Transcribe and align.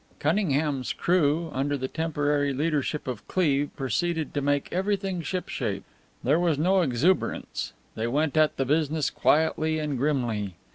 Cunningham's 0.17 0.93
crew, 0.93 1.51
under 1.53 1.77
the 1.77 1.87
temporary 1.87 2.53
leadership 2.55 3.07
of 3.07 3.27
Cleve, 3.27 3.69
proceeded 3.75 4.33
to 4.33 4.41
make 4.41 4.67
everything 4.73 5.21
shipshape. 5.21 5.83
There 6.23 6.39
was 6.39 6.57
no 6.57 6.81
exuberance; 6.81 7.73
they 7.93 8.07
went 8.07 8.35
at 8.35 8.57
the 8.57 8.65
business 8.65 9.11
quietly 9.11 9.77
and 9.77 9.99
grimly. 9.99 10.55